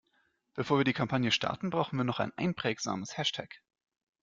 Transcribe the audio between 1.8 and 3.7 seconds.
wir noch ein einprägsames Hashtag.